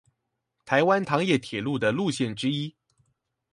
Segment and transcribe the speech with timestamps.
[0.65, 2.75] 臺灣糖業鐵路的路線之一